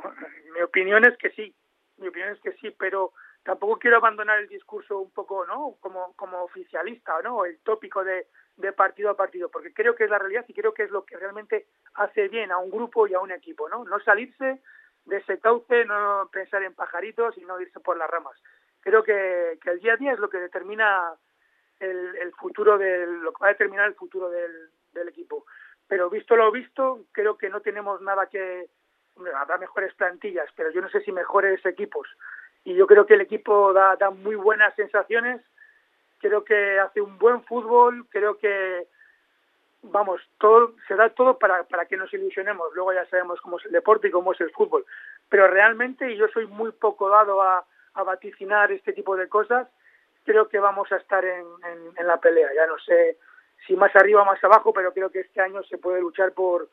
Mi 0.55 0.63
opinión 0.63 1.05
es 1.05 1.17
que 1.17 1.31
sí, 1.31 1.55
mi 1.99 2.09
opinión 2.09 2.33
es 2.33 2.41
que 2.43 2.53
sí, 2.61 2.75
pero 2.79 3.13
tampoco 3.43 3.79
quiero 3.79 3.97
abandonar 3.97 4.39
el 4.39 4.49
discurso 4.49 4.99
un 4.99 5.11
poco, 5.11 5.47
¿no? 5.47 5.77
Como, 5.81 6.15
como 6.17 6.43
oficialista, 6.43 7.21
¿no? 7.23 7.45
El 7.45 7.59
tópico 7.61 8.05
de, 8.05 8.27
de 8.57 8.73
partido 8.73 9.11
a 9.11 9.17
partido, 9.17 9.49
porque 9.51 9.73
creo 9.73 9.95
que 9.95 10.05
es 10.05 10.11
la 10.11 10.19
realidad 10.19 10.45
y 10.47 10.55
creo 10.55 10.75
que 10.75 10.85
es 10.85 10.91
lo 10.91 11.05
que 11.05 11.17
realmente 11.17 11.67
hace 11.95 12.29
bien 12.29 12.53
a 12.53 12.59
un 12.59 12.71
grupo 12.71 13.07
y 13.07 13.15
a 13.15 13.21
un 13.21 13.33
equipo, 13.33 13.69
¿no? 13.69 13.85
No 13.85 13.99
salirse 14.01 14.61
de 15.07 15.17
ese 15.17 15.39
cauce, 15.39 15.85
no 15.85 16.29
pensar 16.33 16.63
en 16.63 16.75
pajaritos 16.75 17.37
y 17.39 17.45
no 17.45 17.61
irse 17.61 17.81
por 17.81 17.97
las 17.97 18.11
ramas. 18.11 18.37
creo 18.81 19.03
que, 19.03 19.59
el 19.65 19.81
día 19.81 19.95
a 19.95 19.97
día 19.97 20.13
es 20.13 20.19
lo 20.19 20.31
que 20.31 20.39
determina 20.39 21.15
el, 21.79 22.33
futuro 22.39 22.79
del, 22.79 23.21
lo 23.21 23.33
que 23.33 23.43
va 23.43 23.49
a 23.49 23.53
determinar 23.53 23.87
el 23.87 23.95
futuro 23.95 24.31
del, 24.31 25.09
equipo. 25.09 25.47
Pero 25.87 26.11
visto 26.11 26.37
lo 26.37 26.53
visto, 26.53 27.07
creo 27.13 27.37
que 27.37 27.49
no 27.49 27.61
tenemos 27.61 28.01
nada 28.01 28.27
que, 28.27 28.69
habrá 29.35 29.59
mejores 29.59 29.95
plantillas, 29.95 30.49
pero 30.55 30.71
yo 30.71 30.81
no 30.81 30.89
sé 30.89 31.01
si 31.01 31.13
mejores 31.13 31.65
equipos. 31.67 32.09
Y 32.65 32.75
yo 32.75 32.87
creo 32.87 33.07
que 33.07 33.15
el 33.15 33.23
equipo 33.23 33.73
da, 33.73 33.97
da 33.97 34.11
muy 34.11 34.35
buenas 34.35 34.75
sensaciones, 34.75 35.41
creo 36.19 36.45
que 36.45 36.79
hace 36.79 37.01
un 37.01 37.19
buen 37.19 37.43
fútbol, 37.45 38.07
creo 38.11 38.37
que 38.39 38.87
vamos, 39.83 40.21
todo 40.39 40.75
se 40.87 40.95
da 40.95 41.09
todo 41.11 41.39
para, 41.39 41.65
para 41.65 41.87
que 41.87 41.97
nos 41.97 42.13
ilusionemos. 42.13 42.69
Luego 42.75 42.93
ya 42.93 43.07
sabemos 43.07 43.41
cómo 43.41 43.59
es 43.59 43.67
el 43.67 43.73
deporte 43.73 44.09
y 44.09 44.11
cómo 44.11 44.33
es 44.33 44.41
el 44.41 44.51
fútbol. 44.51 44.85
Pero 45.29 45.49
realmente, 45.49 46.11
y 46.11 46.17
yo 46.17 46.29
soy 46.29 46.47
muy 46.47 46.73
poco 46.73 47.09
dado 47.09 47.43
a, 47.43 47.65
a 47.95 48.03
vaticinar 48.03 48.71
este 48.73 48.93
tipo 48.93 49.17
de 49.17 49.29
cosas, 49.29 49.69
creo 50.25 50.49
que 50.49 50.61
vamos 50.61 50.91
a 50.93 50.97
estar 50.97 51.25
en, 51.25 51.47
en, 51.97 52.07
la 52.07 52.19
pelea. 52.19 52.49
Ya 52.55 52.67
no 52.67 52.79
sé 52.79 53.19
si 53.67 53.75
más 53.77 53.95
arriba 53.97 54.23
o 54.23 54.27
más 54.27 54.43
abajo, 54.45 54.73
pero 54.73 54.93
creo 54.93 55.11
que 55.11 55.21
este 55.21 55.41
año 55.41 55.63
se 55.65 55.79
puede 55.79 56.01
luchar 56.01 56.33
por, 56.33 56.69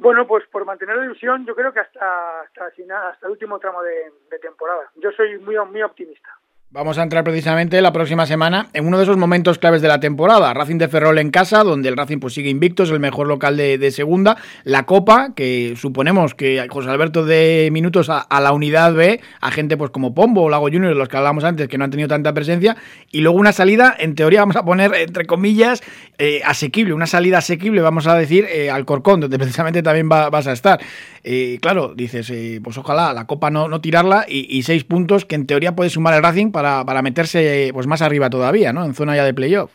bueno, 0.00 0.26
pues 0.26 0.46
por 0.46 0.64
mantener 0.64 0.96
la 0.96 1.04
ilusión, 1.04 1.44
yo 1.46 1.54
creo 1.54 1.72
que 1.72 1.80
hasta 1.80 2.40
hasta, 2.40 2.64
hasta 2.66 3.26
el 3.26 3.32
último 3.32 3.58
tramo 3.58 3.82
de, 3.82 4.12
de 4.30 4.38
temporada. 4.38 4.90
Yo 4.96 5.12
soy 5.12 5.38
muy, 5.38 5.56
muy 5.66 5.82
optimista. 5.82 6.39
Vamos 6.72 6.98
a 6.98 7.02
entrar 7.02 7.24
precisamente 7.24 7.82
la 7.82 7.92
próxima 7.92 8.26
semana 8.26 8.68
en 8.74 8.86
uno 8.86 8.96
de 8.96 9.02
esos 9.02 9.16
momentos 9.16 9.58
claves 9.58 9.82
de 9.82 9.88
la 9.88 9.98
temporada. 9.98 10.54
Racing 10.54 10.78
de 10.78 10.86
Ferrol 10.86 11.18
en 11.18 11.32
casa, 11.32 11.64
donde 11.64 11.88
el 11.88 11.96
Racing 11.96 12.20
pues 12.20 12.34
sigue 12.34 12.48
invicto, 12.48 12.84
es 12.84 12.90
el 12.90 13.00
mejor 13.00 13.26
local 13.26 13.56
de, 13.56 13.90
segunda. 13.90 14.36
La 14.62 14.86
Copa, 14.86 15.32
que 15.34 15.74
suponemos 15.76 16.36
que 16.36 16.64
José 16.70 16.88
Alberto 16.88 17.24
de 17.24 17.70
minutos 17.72 18.08
a, 18.08 18.40
la 18.40 18.52
unidad 18.52 18.94
B, 18.94 19.20
a 19.40 19.50
gente 19.50 19.76
pues 19.76 19.90
como 19.90 20.14
Pombo 20.14 20.42
o 20.42 20.48
Lago 20.48 20.68
Junior, 20.68 20.94
los 20.94 21.08
que 21.08 21.16
hablábamos 21.16 21.42
antes, 21.42 21.66
que 21.66 21.76
no 21.76 21.82
han 21.82 21.90
tenido 21.90 22.08
tanta 22.08 22.32
presencia. 22.34 22.76
Y 23.10 23.22
luego 23.22 23.36
una 23.36 23.50
salida, 23.52 23.96
en 23.98 24.14
teoría 24.14 24.38
vamos 24.38 24.54
a 24.54 24.64
poner 24.64 24.94
entre 24.94 25.26
comillas, 25.26 25.82
eh, 26.18 26.40
asequible, 26.44 26.94
una 26.94 27.08
salida 27.08 27.38
asequible, 27.38 27.80
vamos 27.80 28.06
a 28.06 28.14
decir, 28.14 28.46
eh, 28.48 28.70
al 28.70 28.84
Corcón, 28.84 29.18
donde 29.18 29.38
precisamente 29.38 29.82
también 29.82 30.08
vas 30.08 30.46
a 30.46 30.52
estar. 30.52 30.78
Eh, 31.24 31.58
claro, 31.60 31.94
dices, 31.96 32.32
pues 32.62 32.78
ojalá 32.78 33.12
la 33.12 33.26
Copa 33.26 33.50
no, 33.50 33.66
no 33.66 33.80
tirarla 33.80 34.24
y, 34.28 34.46
y, 34.56 34.62
seis 34.62 34.84
puntos 34.84 35.24
que 35.24 35.34
en 35.34 35.46
teoría 35.46 35.74
puede 35.74 35.90
sumar 35.90 36.14
el 36.14 36.22
Racing 36.22 36.52
para, 36.52 36.59
para 36.62 37.02
meterse 37.02 37.70
pues 37.72 37.86
más 37.86 38.02
arriba 38.02 38.30
todavía, 38.30 38.72
¿no? 38.72 38.84
En 38.84 38.94
zona 38.94 39.16
ya 39.16 39.24
de 39.24 39.34
playoff. 39.34 39.74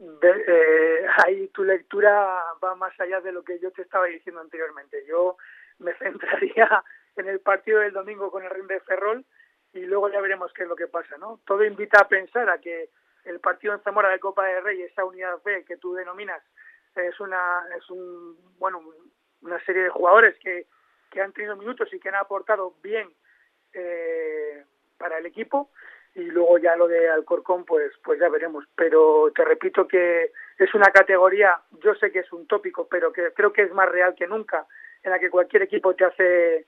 Eh, 0.00 1.06
ahí 1.24 1.48
tu 1.48 1.64
lectura 1.64 2.42
va 2.62 2.74
más 2.76 2.98
allá 3.00 3.20
de 3.20 3.32
lo 3.32 3.42
que 3.42 3.58
yo 3.58 3.70
te 3.70 3.82
estaba 3.82 4.06
diciendo 4.06 4.40
anteriormente. 4.40 5.04
Yo 5.06 5.36
me 5.78 5.92
centraría 5.98 6.82
en 7.16 7.28
el 7.28 7.40
partido 7.40 7.80
del 7.80 7.92
domingo 7.92 8.30
con 8.30 8.44
el 8.44 8.50
Ring 8.50 8.66
de 8.66 8.80
Ferrol 8.80 9.24
y 9.72 9.80
luego 9.80 10.10
ya 10.10 10.20
veremos 10.20 10.52
qué 10.52 10.62
es 10.62 10.68
lo 10.68 10.76
que 10.76 10.86
pasa, 10.86 11.16
¿no? 11.18 11.40
Todo 11.46 11.64
invita 11.64 12.00
a 12.00 12.08
pensar 12.08 12.48
a 12.50 12.58
que 12.58 12.90
el 13.24 13.40
partido 13.40 13.74
en 13.74 13.80
Zamora 13.80 14.10
de 14.10 14.18
Copa 14.18 14.44
de 14.44 14.60
Rey, 14.60 14.82
esa 14.82 15.04
unidad 15.04 15.38
B 15.44 15.64
que 15.64 15.76
tú 15.76 15.94
denominas, 15.94 16.42
es 16.94 17.18
una 17.20 17.64
es 17.76 17.88
un 17.90 18.36
bueno 18.58 18.82
una 19.40 19.64
serie 19.64 19.84
de 19.84 19.88
jugadores 19.88 20.36
que, 20.38 20.66
que 21.10 21.20
han 21.20 21.32
tenido 21.32 21.56
minutos 21.56 21.88
y 21.92 21.98
que 21.98 22.08
han 22.08 22.16
aportado 22.16 22.74
bien 22.82 23.08
eh, 23.72 24.64
para 24.98 25.18
el 25.18 25.26
equipo 25.26 25.70
y 26.14 26.24
luego 26.24 26.58
ya 26.58 26.76
lo 26.76 26.88
de 26.88 27.08
Alcorcón 27.08 27.64
pues 27.64 27.92
pues 28.04 28.20
ya 28.20 28.28
veremos. 28.28 28.64
Pero 28.74 29.32
te 29.34 29.44
repito 29.44 29.86
que 29.88 30.32
es 30.58 30.74
una 30.74 30.90
categoría 30.90 31.58
yo 31.82 31.94
sé 31.94 32.10
que 32.12 32.20
es 32.20 32.32
un 32.32 32.46
tópico 32.46 32.86
pero 32.88 33.12
que 33.12 33.32
creo 33.32 33.52
que 33.52 33.62
es 33.62 33.72
más 33.72 33.88
real 33.88 34.14
que 34.14 34.26
nunca 34.26 34.66
en 35.02 35.10
la 35.10 35.18
que 35.18 35.30
cualquier 35.30 35.62
equipo 35.62 35.94
te 35.94 36.04
hace 36.04 36.66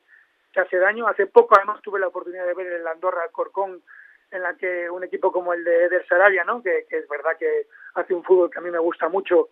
te 0.52 0.60
hace 0.60 0.78
daño. 0.78 1.06
Hace 1.06 1.26
poco 1.26 1.56
además 1.56 1.82
tuve 1.82 2.00
la 2.00 2.08
oportunidad 2.08 2.46
de 2.46 2.54
ver 2.54 2.66
el 2.68 2.86
Andorra 2.86 3.22
Alcorcón 3.24 3.82
en 4.30 4.42
la 4.42 4.54
que 4.54 4.88
un 4.90 5.04
equipo 5.04 5.30
como 5.30 5.52
el 5.52 5.62
de 5.62 5.84
Eder 5.84 6.06
Sarabia 6.06 6.44
no 6.44 6.62
que, 6.62 6.86
es 6.88 7.08
verdad 7.08 7.36
que 7.38 7.66
hace 7.94 8.14
un 8.14 8.24
fútbol 8.24 8.50
que 8.50 8.58
a 8.58 8.62
mí 8.62 8.70
me 8.70 8.78
gusta 8.78 9.08
mucho 9.08 9.48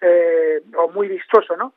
eh, 0.00 0.62
o 0.76 0.88
muy 0.88 1.06
vistoso 1.06 1.56
no 1.56 1.72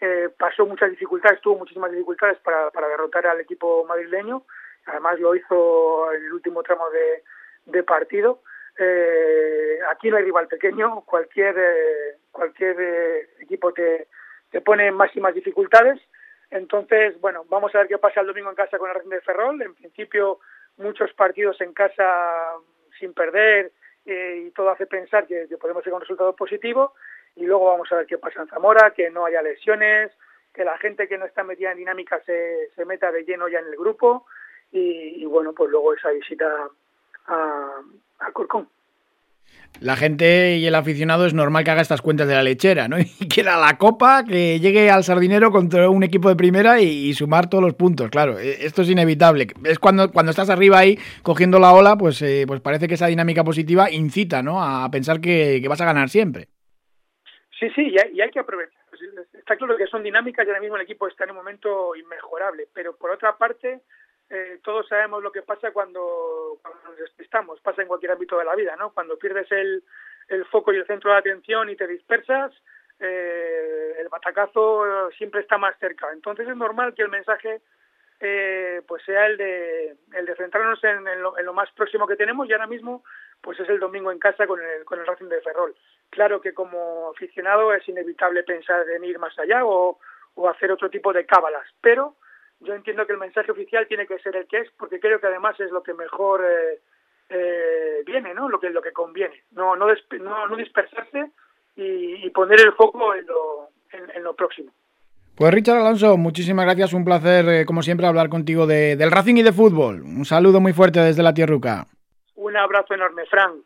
eh, 0.00 0.28
pasó 0.36 0.66
muchas 0.66 0.90
dificultades 0.90 1.40
tuvo 1.40 1.58
muchísimas 1.58 1.92
dificultades 1.92 2.38
para, 2.38 2.70
para 2.70 2.88
derrotar 2.88 3.26
al 3.28 3.40
equipo 3.40 3.84
madrileño 3.84 4.42
además 4.86 5.18
lo 5.20 5.34
hizo 5.34 6.12
en 6.12 6.24
el 6.24 6.32
último 6.32 6.62
tramo 6.62 6.84
de, 6.90 7.82
partido. 7.82 8.42
Eh, 8.78 9.78
aquí 9.90 10.10
no 10.10 10.16
hay 10.16 10.24
rival 10.24 10.48
pequeño, 10.48 11.02
cualquier, 11.02 11.54
eh, 11.56 12.16
cualquier 12.30 12.76
eh, 12.78 13.28
equipo 13.40 13.72
te, 13.72 14.08
te 14.50 14.60
pone 14.60 14.90
máximas 14.90 15.34
dificultades. 15.34 16.00
Entonces, 16.50 17.20
bueno, 17.20 17.44
vamos 17.48 17.74
a 17.74 17.78
ver 17.78 17.88
qué 17.88 17.98
pasa 17.98 18.20
el 18.20 18.26
domingo 18.26 18.50
en 18.50 18.56
casa 18.56 18.78
con 18.78 18.88
el 18.88 18.96
Racing 18.96 19.10
de 19.10 19.20
Ferrol. 19.22 19.62
En 19.62 19.74
principio, 19.74 20.40
muchos 20.76 21.12
partidos 21.14 21.60
en 21.60 21.72
casa 21.72 22.52
sin 22.98 23.12
perder 23.12 23.72
y 24.06 24.50
todo 24.50 24.70
hace 24.70 24.86
pensar 24.86 25.26
que, 25.26 25.48
podemos 25.58 25.82
tener 25.82 25.94
un 25.94 26.02
resultado 26.02 26.36
positivo. 26.36 26.94
Y 27.36 27.46
luego 27.46 27.66
vamos 27.66 27.90
a 27.90 27.96
ver 27.96 28.06
qué 28.06 28.18
pasa 28.18 28.42
en 28.42 28.48
Zamora, 28.48 28.92
que 28.92 29.10
no 29.10 29.24
haya 29.24 29.42
lesiones, 29.42 30.12
que 30.52 30.64
la 30.64 30.78
gente 30.78 31.08
que 31.08 31.18
no 31.18 31.24
está 31.24 31.42
metida 31.42 31.72
en 31.72 31.78
dinámica 31.78 32.20
se, 32.24 32.70
se 32.76 32.84
meta 32.84 33.10
de 33.10 33.24
lleno 33.24 33.48
ya 33.48 33.58
en 33.58 33.66
el 33.66 33.76
grupo 33.76 34.26
y, 34.72 35.24
bueno, 35.24 35.52
pues 35.52 35.70
luego 35.70 35.94
esa 35.94 36.10
visita 36.10 36.46
a, 37.26 37.70
a 38.20 38.32
Corcón. 38.32 38.68
La 39.80 39.96
gente 39.96 40.56
y 40.56 40.66
el 40.66 40.74
aficionado 40.76 41.26
es 41.26 41.34
normal 41.34 41.64
que 41.64 41.70
haga 41.72 41.82
estas 41.82 42.00
cuentas 42.00 42.28
de 42.28 42.34
la 42.34 42.44
lechera, 42.44 42.86
¿no? 42.86 42.96
Y 43.20 43.28
quiera 43.28 43.58
la 43.58 43.76
copa, 43.76 44.24
que 44.24 44.60
llegue 44.60 44.88
al 44.90 45.02
sardinero 45.02 45.50
contra 45.50 45.90
un 45.90 46.04
equipo 46.04 46.28
de 46.28 46.36
primera 46.36 46.80
y, 46.80 47.12
sumar 47.14 47.50
todos 47.50 47.62
los 47.62 47.74
puntos, 47.74 48.08
claro. 48.10 48.38
E, 48.38 48.64
esto 48.64 48.82
es 48.82 48.90
inevitable. 48.90 49.48
Es 49.64 49.78
cuando, 49.78 50.10
cuando 50.12 50.30
estás 50.30 50.48
arriba 50.48 50.78
ahí 50.78 50.96
cogiendo 51.22 51.58
la 51.58 51.72
ola, 51.72 51.96
pues, 51.96 52.22
eh, 52.22 52.44
pues 52.46 52.60
parece 52.60 52.86
que 52.86 52.94
esa 52.94 53.08
dinámica 53.08 53.42
positiva 53.42 53.90
incita, 53.90 54.42
¿no? 54.42 54.62
A 54.62 54.88
pensar 54.90 55.20
que, 55.20 55.64
vas 55.68 55.80
a 55.80 55.86
ganar 55.86 56.08
siempre. 56.08 56.46
Sí, 57.58 57.68
sí, 57.74 57.82
y 57.88 57.98
hay, 57.98 58.12
y 58.14 58.20
hay 58.20 58.30
que 58.30 58.40
aprovechar. 58.40 58.84
Está 59.34 59.56
claro 59.56 59.76
que 59.76 59.86
son 59.86 60.02
dinámicas 60.02 60.46
y 60.46 60.48
ahora 60.48 60.60
mismo 60.60 60.76
el 60.76 60.82
equipo 60.82 61.06
está 61.08 61.24
en 61.24 61.30
un 61.30 61.36
momento 61.36 61.94
inmejorable, 61.96 62.68
pero 62.72 62.96
por 62.96 63.10
otra 63.10 63.36
parte 63.36 63.82
eh, 64.30 64.60
todos 64.62 64.88
sabemos 64.88 65.22
lo 65.22 65.30
que 65.30 65.42
pasa 65.42 65.70
cuando, 65.72 66.58
nos 66.84 66.96
despistamos, 66.96 67.60
pasa 67.60 67.82
en 67.82 67.88
cualquier 67.88 68.12
ámbito 68.12 68.38
de 68.38 68.44
la 68.44 68.54
vida, 68.54 68.74
¿no? 68.76 68.92
Cuando 68.92 69.18
pierdes 69.18 69.50
el, 69.52 69.82
el 70.28 70.44
foco 70.46 70.72
y 70.72 70.76
el 70.76 70.86
centro 70.86 71.10
de 71.10 71.18
atención 71.18 71.68
y 71.68 71.76
te 71.76 71.86
dispersas, 71.86 72.52
eh, 73.00 73.96
el 73.98 74.08
batacazo 74.08 75.10
siempre 75.18 75.40
está 75.40 75.58
más 75.58 75.78
cerca. 75.78 76.10
Entonces 76.12 76.48
es 76.48 76.56
normal 76.56 76.94
que 76.94 77.02
el 77.02 77.10
mensaje 77.10 77.60
eh, 78.20 78.82
pues 78.86 79.02
sea 79.04 79.26
el 79.26 79.36
de, 79.36 79.96
el 80.14 80.26
de 80.26 80.36
centrarnos 80.36 80.82
en, 80.84 81.04
lo, 81.20 81.38
en, 81.38 81.44
lo, 81.44 81.52
más 81.52 81.70
próximo 81.72 82.06
que 82.06 82.16
tenemos 82.16 82.48
y 82.48 82.52
ahora 82.52 82.66
mismo 82.66 83.04
pues 83.40 83.60
es 83.60 83.68
el 83.68 83.78
domingo 83.78 84.10
en 84.10 84.18
casa 84.18 84.46
con 84.46 84.60
el, 84.62 84.84
con 84.84 84.98
el 84.98 85.06
Racing 85.06 85.28
de 85.28 85.42
Ferrol. 85.42 85.74
Claro 86.08 86.40
que 86.40 86.54
como 86.54 87.10
aficionado 87.10 87.74
es 87.74 87.86
inevitable 87.88 88.42
pensar 88.44 88.88
en 88.88 89.04
ir 89.04 89.18
más 89.18 89.38
allá 89.38 89.64
o, 89.66 89.98
o 90.34 90.48
hacer 90.48 90.72
otro 90.72 90.88
tipo 90.88 91.12
de 91.12 91.26
cábalas, 91.26 91.66
pero 91.80 92.16
yo 92.64 92.74
entiendo 92.74 93.06
que 93.06 93.12
el 93.12 93.18
mensaje 93.18 93.50
oficial 93.52 93.86
tiene 93.86 94.06
que 94.06 94.18
ser 94.18 94.36
el 94.36 94.46
que 94.46 94.58
es, 94.58 94.70
porque 94.78 95.00
creo 95.00 95.20
que 95.20 95.26
además 95.26 95.58
es 95.60 95.70
lo 95.70 95.82
que 95.82 95.94
mejor 95.94 96.44
eh, 96.44 96.80
eh, 97.28 98.02
viene, 98.04 98.34
¿no? 98.34 98.48
Lo 98.48 98.58
que 98.58 98.70
lo 98.70 98.82
que 98.82 98.92
conviene, 98.92 99.44
no 99.52 99.76
no, 99.76 99.86
no, 99.86 100.56
dispersarse 100.56 101.30
y, 101.76 102.28
poner 102.30 102.60
el 102.60 102.72
foco 102.72 103.14
en 103.14 103.26
lo, 103.26 103.68
en, 103.92 104.22
lo 104.22 104.34
próximo. 104.34 104.72
Pues 105.36 105.52
Richard 105.52 105.78
Alonso, 105.78 106.16
muchísimas 106.16 106.64
gracias, 106.64 106.92
un 106.92 107.04
placer 107.04 107.48
eh, 107.48 107.66
como 107.66 107.82
siempre 107.82 108.06
hablar 108.06 108.28
contigo 108.28 108.66
de, 108.66 108.96
del 108.96 109.10
Racing 109.10 109.36
y 109.36 109.42
de 109.42 109.52
fútbol. 109.52 110.02
Un 110.02 110.24
saludo 110.24 110.60
muy 110.60 110.72
fuerte 110.72 111.00
desde 111.00 111.22
la 111.22 111.34
Tierruca. 111.34 111.86
Un 112.36 112.56
abrazo 112.56 112.94
enorme, 112.94 113.24
Fran. 113.26 113.62